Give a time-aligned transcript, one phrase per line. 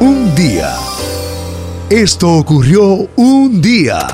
[0.00, 0.74] Un día.
[1.90, 4.06] Esto ocurrió un día.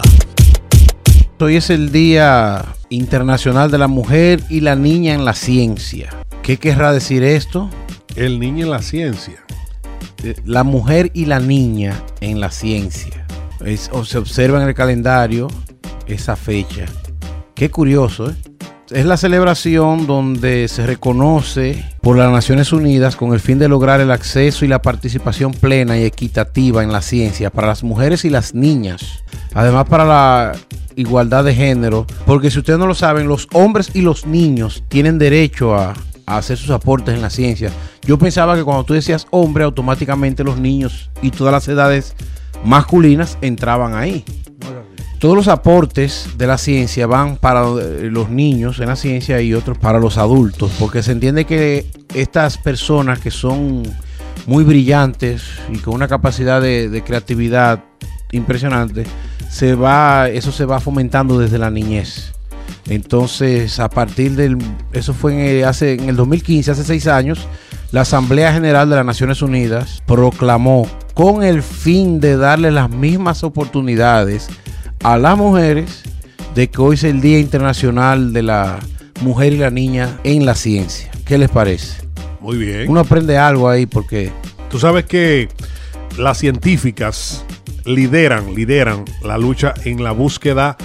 [1.41, 6.11] Hoy es el Día Internacional de la Mujer y la Niña en la Ciencia.
[6.43, 7.69] ¿Qué querrá decir esto?
[8.17, 9.45] El niño en la ciencia.
[10.23, 13.27] Eh, La mujer y la niña en la ciencia.
[13.65, 15.49] Es- o se observa en el calendario
[16.07, 16.87] esa fecha.
[17.55, 18.35] Qué curioso, ¿eh?
[18.91, 24.03] Es la celebración donde se reconoce por las Naciones Unidas con el fin de lograr
[24.03, 28.31] el acceso y la participación plena y equitativa en la ciencia para las mujeres y
[28.31, 29.25] las niñas.
[29.55, 30.53] Además para la
[30.97, 35.17] igualdad de género, porque si ustedes no lo saben, los hombres y los niños tienen
[35.19, 35.95] derecho a,
[36.27, 37.71] a hacer sus aportes en la ciencia.
[38.03, 42.15] Yo pensaba que cuando tú decías hombre, automáticamente los niños y todas las edades
[42.67, 44.27] masculinas entraban ahí.
[45.19, 49.55] Todos los aportes de la ciencia van para eh, los niños en la ciencia y
[49.55, 53.83] otros para los adultos, porque se entiende que estas personas que son
[54.47, 55.43] muy brillantes
[55.73, 57.85] y con una capacidad de, creatividad
[58.33, 59.05] impresionante,
[59.49, 62.33] se va, eso se va fomentando desde la niñez.
[62.89, 64.59] Entonces, a partir del,
[64.93, 67.49] eso fue hace, en el 2015, hace seis años,
[67.93, 73.45] la Asamblea General de las Naciones Unidas proclamó con el fin de darle las mismas
[73.45, 74.49] oportunidades
[75.05, 76.03] a las mujeres
[76.55, 78.81] de que hoy es el Día Internacional de la
[79.21, 81.11] Mujer y la Niña en la Ciencia.
[81.25, 82.03] ¿Qué les parece?
[82.41, 82.89] Muy bien.
[82.91, 84.33] Uno aprende algo ahí porque
[84.71, 85.49] Tú sabes que
[86.19, 87.45] las científicas
[87.85, 90.77] lideran, lideran la lucha en la búsqueda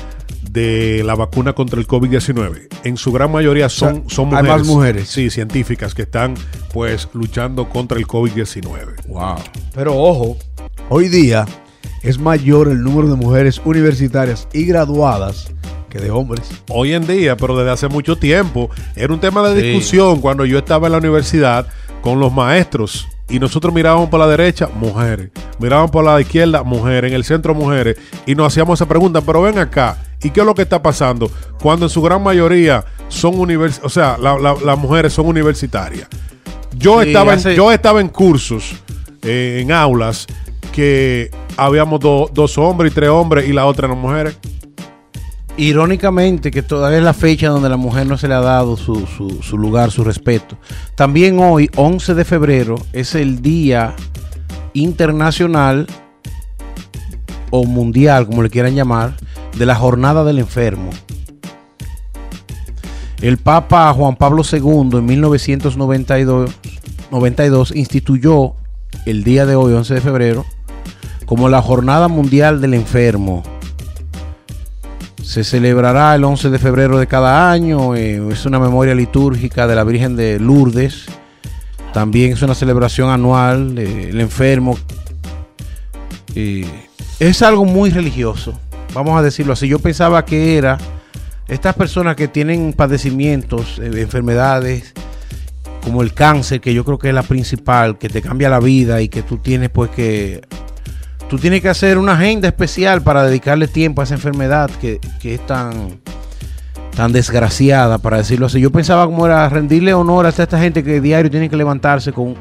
[0.51, 2.67] de la vacuna contra el COVID-19.
[2.83, 4.57] En su gran mayoría son, O sea, son hay mujeres.
[4.57, 5.07] más mujeres.
[5.09, 6.33] Sí, científicas que están
[6.73, 9.07] pues luchando contra el COVID-19.
[9.07, 9.35] wow.
[9.73, 10.37] Pero ojo,
[10.89, 11.45] hoy día
[12.03, 15.51] es mayor el número de mujeres universitarias y graduadas
[15.89, 16.49] que de hombres.
[16.69, 19.67] Hoy en día, pero desde hace mucho tiempo, era un tema de Sí.
[19.67, 21.67] discusión cuando yo estaba en la universidad
[22.01, 23.07] con los maestros.
[23.27, 25.29] Y nosotros mirábamos por la derecha, mujeres.
[25.59, 27.09] Mirábamos por la izquierda, mujeres.
[27.11, 27.97] En el centro, mujeres.
[28.25, 29.97] Y nos hacíamos esa pregunta, pero ven acá.
[30.23, 31.29] ¿Y qué es lo que está pasando?
[31.61, 36.07] Cuando en su gran mayoría son universitarias, o sea, la- la- las mujeres son universitarias.
[36.75, 38.73] Yo, Sí, estaba, en, hace- yo estaba en cursos,
[39.21, 40.25] eh, en aulas,
[40.69, 44.37] que habíamos do- dos hombres y tres hombres y la otra eran mujeres.
[45.57, 49.05] Irónicamente, que todavía es la fecha donde la mujer no se le ha dado su,
[49.05, 50.57] su- su lugar, su respeto.
[50.95, 53.93] También hoy, 11 de febrero, es el Día
[54.73, 55.87] Internacional
[57.49, 59.17] o Mundial, como le quieran llamar,
[59.57, 60.91] de la Jornada del Enfermo.
[63.21, 64.59] El Papa Juan Pablo II
[64.97, 66.51] en 1992
[67.11, 68.53] 92, instituyó
[69.05, 70.45] el día de hoy, 11 de febrero,
[71.29, 73.43] como la Jornada Mundial del Enfermo.
[75.23, 77.95] Se celebrará el 11 de febrero de cada año.
[77.95, 81.05] eh, es una memoria litúrgica de la Virgen de Lourdes.
[81.93, 83.77] También es una celebración anual.
[83.77, 84.75] eh, el enfermo.
[86.33, 86.65] eh,
[87.19, 88.59] es algo muy religioso.
[88.95, 89.67] Vamos a decirlo así.
[89.67, 90.79] Yo pensaba que era
[91.47, 94.95] estas personas que tienen padecimientos, enfermedades,
[95.83, 98.99] como el cáncer, que yo creo que es la principal, que te cambia la vida
[99.03, 100.41] y que tú tienes pues que
[101.29, 105.35] tú tienes que hacer una agenda especial para dedicarle tiempo a esa enfermedad que, que
[105.35, 105.99] es tan,
[106.95, 108.59] tan desgraciada, para decirlo así.
[108.59, 112.35] Yo pensaba como era rendirle honor a esta gente que diario tiene que levantarse con...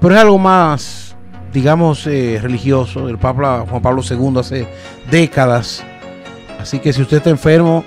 [0.00, 1.14] Pero es algo más,
[1.52, 3.08] digamos, eh, religioso.
[3.08, 4.66] El Papa Juan Pablo II hace
[5.10, 5.84] décadas.
[6.58, 7.84] Así que si usted está enfermo,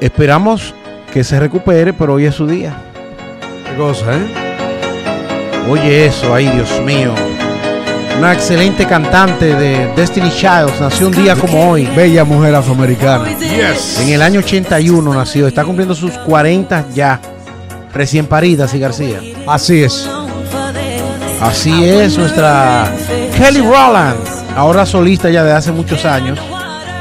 [0.00, 0.74] esperamos
[1.12, 2.76] que se recupere, pero hoy es su día.
[3.66, 4.26] Qué cosa, ¿eh?
[5.70, 7.37] Oye eso, ay Dios mío.
[8.18, 11.86] Una excelente cantante de Destiny Childs nació un día como hoy.
[11.86, 13.28] Bella mujer afroamericana.
[13.38, 14.00] Yes.
[14.00, 17.20] En el año 81 nació, está cumpliendo sus 40 ya.
[17.94, 19.20] Recién parida, sí García.
[19.46, 20.10] Así es.
[21.40, 22.92] Así es nuestra
[23.36, 24.18] Kelly Rowland,
[24.56, 26.40] ahora solista ya de hace muchos años.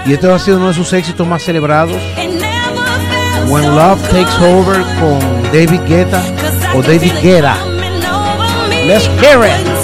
[0.05, 1.97] Y este ha sido uno de sus éxitos más celebrados.
[3.47, 6.21] When Love Takes Over con David Guetta
[6.75, 7.57] o David Guetta.
[8.85, 9.76] Let's hear it.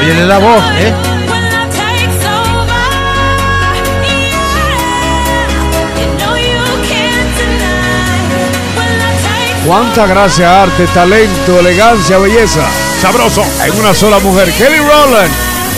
[0.00, 0.94] Óyele la voz, ¿eh?
[9.66, 12.62] Cuánta gracia, arte, talento, elegancia, belleza.
[13.02, 13.44] Sabroso.
[13.64, 14.50] En una sola mujer.
[14.52, 15.30] Kelly Rowland.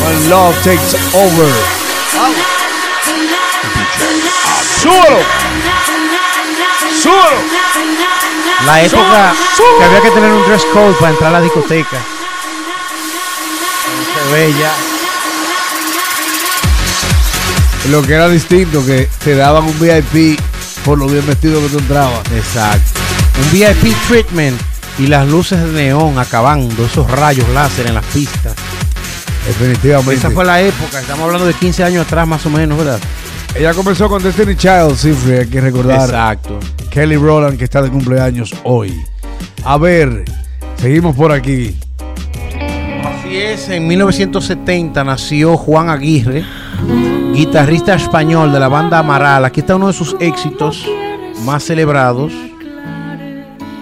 [0.05, 1.51] When love takes over.
[4.81, 5.19] ¡Súbelo!
[7.03, 7.41] ¡Súbelo!
[8.65, 9.35] La época
[9.79, 11.99] que había que tener un dress code para entrar a la discoteca.
[14.31, 14.71] Bella.
[17.91, 20.39] Lo que era distinto, que te daban un VIP
[20.85, 22.21] por lo bien vestido que tú entrabas.
[22.33, 23.01] Exacto.
[23.43, 24.61] Un VIP treatment
[24.99, 28.55] y las luces de neón acabando, esos rayos láser en las pistas.
[29.47, 30.15] Definitivamente.
[30.15, 33.01] Esa fue la época, estamos hablando de 15 años atrás más o menos, ¿verdad?
[33.55, 36.09] Ella comenzó con Destiny Child, sí, hay que recordar.
[36.09, 36.61] Exacto.
[36.91, 38.95] Kelly Rowland, que está de cumpleaños hoy.
[39.65, 40.25] A ver,
[40.81, 41.77] seguimos por aquí.
[43.31, 46.45] Así es, en 1970 nació Juan Aguirre,
[47.33, 49.45] guitarrista español de la banda Amaral.
[49.45, 50.85] Aquí está uno de sus éxitos
[51.45, 52.33] más celebrados.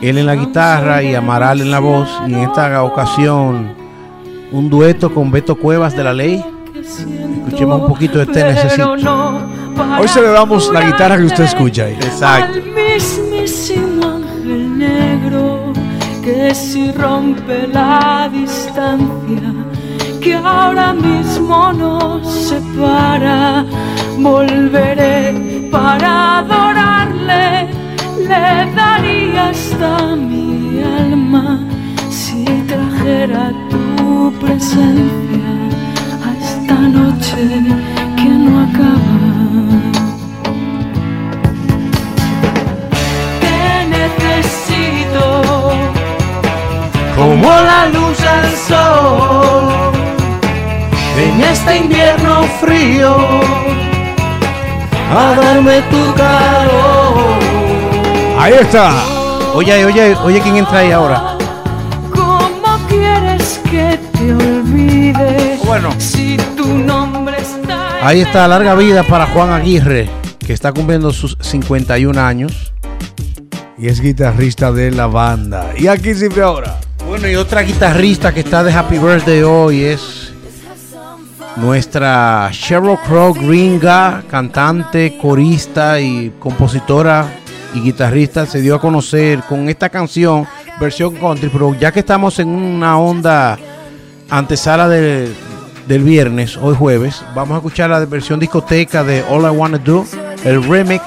[0.03, 2.11] Él en la guitarra y Amaral en la voz.
[2.27, 3.73] Y en esta ocasión,
[4.53, 6.45] un dueto con Beto Cuevas de la Ley.
[7.47, 8.97] Escuchemos un poquito de Te Necesito.
[9.99, 11.95] Hoy celebramos la guitarra que usted escucha ahí.
[11.95, 12.68] Exacto.
[16.29, 19.51] Que si rompe la distancia
[20.21, 23.65] que ahora mismo nos separa,
[24.19, 27.69] volveré para adorarle,
[28.31, 28.47] le
[28.81, 31.61] daría hasta mi alma
[32.11, 35.51] si trajera tu presencia
[36.27, 37.43] a esta noche
[38.17, 39.18] que no acaba.
[47.41, 49.93] Como la luz del sol
[51.17, 53.17] en este invierno frío
[55.11, 57.39] a darme tu calor.
[58.39, 58.93] Ahí está.
[59.55, 61.37] Oye, oye, oye, ¿quién entra ahí ahora?
[62.15, 65.59] ¿Cómo quieres que te olvide?
[65.65, 65.91] Bueno.
[65.99, 70.09] si tu nombre está Ahí está, larga vida para Juan Aguirre,
[70.45, 72.73] que está cumpliendo sus 51 años.
[73.77, 75.71] Y es guitarrista de la banda.
[75.77, 76.78] Y aquí siempre ahora.
[77.21, 80.33] Bueno, y otra guitarrista que está de Happy Birthday hoy es
[81.57, 87.27] nuestra Sheryl Crow Gringa, cantante, corista y compositora
[87.75, 88.47] y guitarrista.
[88.47, 90.47] Se dio a conocer con esta canción,
[90.79, 93.59] versión country, pero ya que estamos en una onda
[94.31, 95.33] antesala de-
[95.89, 100.07] del viernes, hoy jueves, vamos a escuchar la versión discoteca de All I Wanna Do,
[100.45, 101.03] el remix.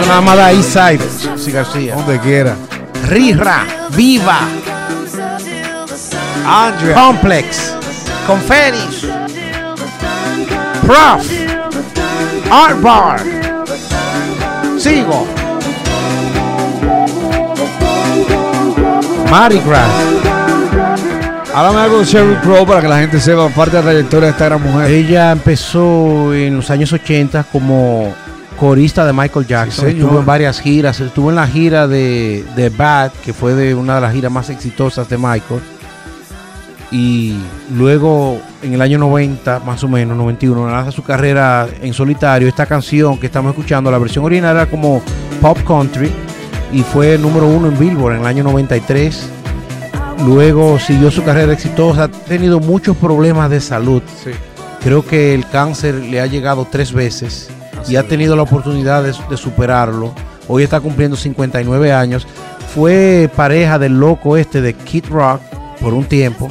[0.00, 1.94] Que nada más da East Side, García.
[1.94, 2.56] Donde quiera.
[3.06, 3.66] Rira,
[3.96, 4.38] Viva,
[6.46, 6.94] Andrea.
[6.94, 7.74] Complex,
[8.26, 9.06] Confenis,
[10.86, 11.26] Prof,
[12.50, 13.20] Art Bar,
[14.78, 15.26] Sigo,
[19.30, 19.90] Mardi Gras.
[21.52, 24.32] Háblame algo de Sheryl Crow para que la gente sepa parte de la trayectoria de
[24.32, 24.90] esta gran mujer.
[24.90, 28.14] Ella empezó en los años 80 como
[28.60, 29.86] corista de Michael Jackson.
[29.86, 31.00] Sí, estuvo en varias giras.
[31.00, 34.50] Estuvo en la gira de, de Bad, que fue de una de las giras más
[34.50, 35.62] exitosas de Michael.
[36.90, 37.36] Y
[37.74, 42.48] luego, en el año 90, más o menos, 91, lanza su carrera en solitario.
[42.48, 45.00] Esta canción que estamos escuchando, la versión original era como
[45.40, 46.12] pop country
[46.70, 49.26] y fue número uno en Billboard en el año 93.
[50.26, 52.04] Luego siguió su carrera exitosa.
[52.04, 54.02] Ha tenido muchos problemas de salud.
[54.82, 57.50] Creo que el cáncer le ha llegado tres veces
[57.88, 60.12] y ha tenido la oportunidad de, de superarlo.
[60.48, 62.26] Hoy está cumpliendo 59 años.
[62.74, 65.40] Fue pareja del loco este de Kid Rock
[65.80, 66.48] por un tiempo.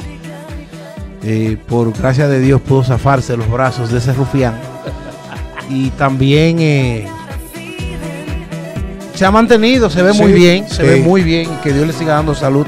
[1.22, 4.54] Eh, por gracia de Dios pudo zafarse de los brazos de ese rufián.
[5.68, 7.06] Y también eh,
[9.14, 10.82] se ha mantenido, se ve muy bien, se sí.
[10.82, 11.48] ve muy bien.
[11.62, 12.66] Que Dios le siga dando salud.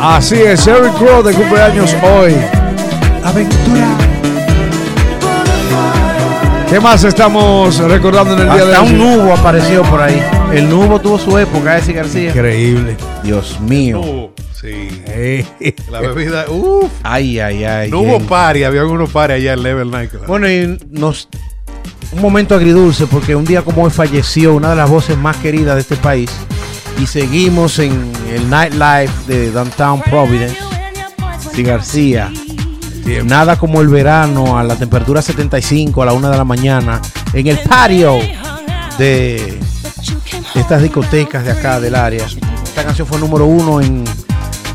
[0.00, 2.34] Así es, Sheryl Crow de cumpleaños hoy.
[3.24, 4.07] Aventura.
[6.70, 8.90] ¿Qué más estamos recordando en el día de Hasta hoy?
[8.92, 10.22] un nubo apareció por ahí.
[10.52, 12.28] El nubo tuvo su época, ese García.
[12.30, 12.96] Increíble.
[13.22, 14.00] Dios mío.
[14.04, 15.02] No, sí.
[15.06, 15.46] Eh,
[15.90, 16.90] La bebida, uff.
[17.02, 17.90] Ay, ay, ay.
[17.90, 18.28] No hubo gente.
[18.28, 20.26] party, había unos party allá en Level Nightclub.
[20.26, 21.28] Bueno, y nos.
[22.12, 25.74] Un momento agridulce porque un día como hoy falleció una de las voces más queridas
[25.74, 26.30] de este país.
[27.00, 30.56] Y seguimos en el nightlife de Downtown Providence.
[31.54, 32.30] Sí, García.
[33.24, 37.00] Nada como el verano a la temperatura 75 a la 1 de la mañana
[37.32, 38.18] en el patio
[38.98, 39.58] de
[40.54, 42.26] estas discotecas de acá del área.
[42.62, 44.04] Esta canción fue número uno en,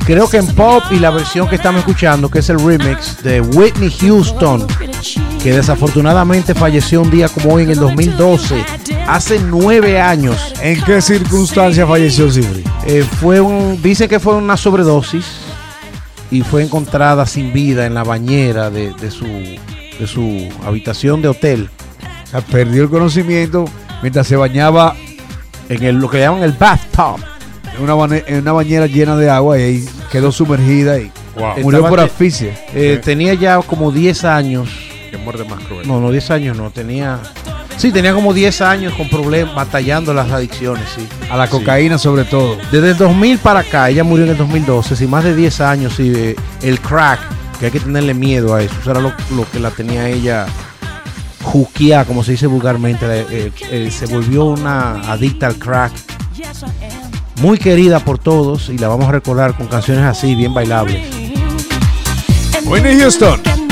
[0.06, 3.40] creo que en pop y la versión que estamos escuchando, que es el remix de
[3.40, 4.66] Whitney Houston,
[5.42, 8.66] que desafortunadamente falleció un día como hoy en el 2012,
[9.08, 10.54] hace nueve años.
[10.60, 12.63] ¿En qué circunstancia falleció Sibri?
[12.88, 15.52] Eh, fue un, dice que fue una sobredosis
[16.34, 21.28] y fue encontrada sin vida en la bañera de, de su, de su habitación de
[21.30, 21.70] hotel,
[22.25, 23.66] O sea, perdió el conocimiento
[24.02, 24.96] mientras se bañaba
[25.70, 27.24] en el, lo que llaman el bathtub.
[27.78, 31.60] en una, bane- en una bañera llena de agua y ahí quedó sumergida y wow.
[31.62, 32.54] murió Estaba por asfixia.
[32.74, 34.70] Eh, tenía ya como 10 años
[35.12, 35.88] Qué muerte más cruel.
[35.88, 37.20] No, no, 10 años no, tenía...
[37.77, 41.08] Sí, tenía como 10 años con problemas, batallando las adicciones, sí.
[41.30, 42.58] A la cocaína sobre todo.
[42.72, 45.94] Desde el 2000 para acá, ella murió en el 2012, sí, más de 10 años,
[45.96, 47.20] sí, eh, el crack
[47.60, 48.74] que hay que tenerle miedo a eso.
[48.80, 50.46] Eso era lo, lo que la tenía ella
[51.44, 53.06] juqueada, como se dice vulgarmente.
[53.10, 55.92] Eh, eh, se volvió una adicta al crack.
[57.42, 61.06] Muy querida por todos y la vamos a recordar con canciones así, bien bailables.
[62.65, 63.62] Whitney Houston.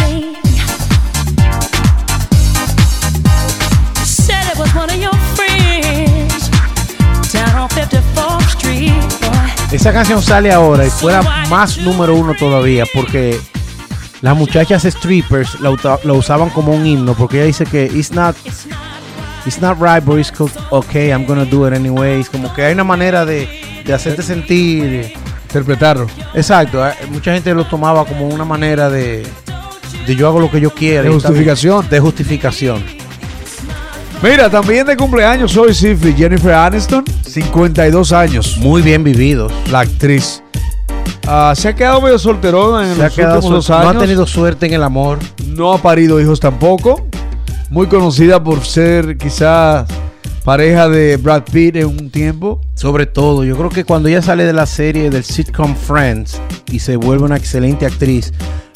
[9.71, 13.39] Esa canción sale ahora y fuera más número uno todavía porque
[14.21, 15.71] las muchachas strippers la,
[16.13, 18.35] usaban como un himno porque ella dice que it's not,
[19.45, 20.03] it's not right.
[20.03, 23.47] but it's co- okay I'm gonna do it anyways como que hay una manera de,
[23.85, 25.13] de hacerte sentir.
[25.43, 26.07] Interpretarlo.
[26.33, 29.25] exacto eh, mucha gente lo tomaba como una manera de,
[30.07, 31.89] de yo hago lo que yo quiera De justificación.
[31.89, 33.00] de justificación
[34.23, 40.43] Mira, también de cumpleaños hoy, Sifi, Jennifer Aniston, 52 años, muy bien vividos la actriz.
[41.27, 43.95] Ah, se ha quedado medio solterona en Se los últimos dos no años.
[43.95, 47.07] ha tenido suerte en el amor No ha parido hijos tampoco.
[47.69, 49.87] Muy conocida por ser quizás
[50.43, 52.61] pareja de Brad Pitt en un tiempo.
[52.75, 56.39] Sobre todo, yo creo que cuando ella sale de la serie del sitcom Friends
[56.71, 58.33] y se vuelve una excelente actriz,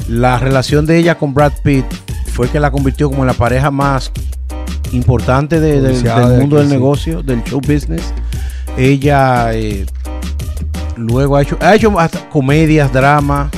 [0.07, 1.85] la relación de ella con Brad Pitt
[2.33, 4.11] fue que la convirtió como en la pareja más
[4.94, 6.04] importante de- del-
[6.39, 6.74] mundo del sí.
[6.74, 8.13] negocio, del show business.
[8.77, 9.86] Ella eh,
[10.98, 13.50] luego ha hecho, ha hecho hasta comedias, drama.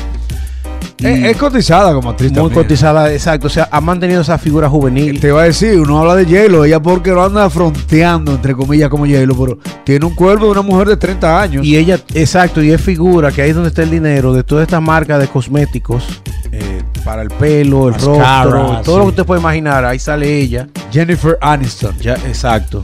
[1.00, 2.64] Es, es cotizada como actriz muy también.
[2.64, 3.46] cotizada, exacto.
[3.46, 5.20] O sea, ha mantenido esa figura juvenil.
[5.20, 8.90] Te iba a decir, uno habla de J-Lo, ella porque lo anda fronteando, entre comillas,
[8.90, 11.64] como J-Lo, pero tiene un cuerpo de una mujer de 30 años.
[11.64, 14.64] Y ella, exacto, y es figura que ahí es donde está el dinero de todas
[14.64, 16.04] estas marcas de cosméticos
[16.52, 16.77] eh,
[17.08, 19.00] para el pelo, el Mascara, rostro, todo sí.
[19.00, 19.86] lo que usted puede imaginar.
[19.86, 20.68] Ahí sale ella.
[20.92, 21.98] Jennifer Aniston.
[22.00, 22.84] Ya, exacto.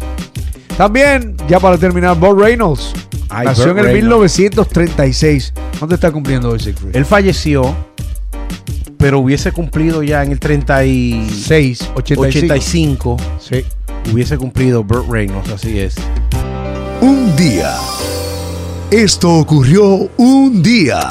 [0.77, 2.93] También, ya para terminar, Bob Reynolds.
[3.27, 4.39] Ay, nació Burt en el Reynolds.
[4.39, 5.53] 1936.
[5.77, 6.95] ¿Dónde está cumpliendo hoy, Siegfried?
[6.95, 7.75] Él falleció,
[8.97, 12.21] pero hubiese cumplido ya en el 36, 6, 85.
[12.21, 13.17] 85.
[13.41, 13.65] Sí.
[14.09, 15.95] Hubiese cumplido Burt Reynolds, así es.
[17.01, 17.75] Un día.
[18.89, 21.09] Esto ocurrió un día.